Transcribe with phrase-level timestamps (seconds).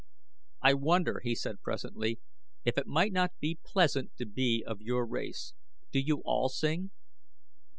[0.63, 2.19] "I wonder," he said presently,
[2.65, 5.53] "if it might not be pleasant to be of your race.
[5.91, 6.89] Do you all sing?"